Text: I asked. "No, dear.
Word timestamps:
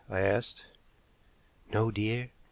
I 0.09 0.21
asked. 0.21 0.63
"No, 1.71 1.91
dear. 1.91 2.31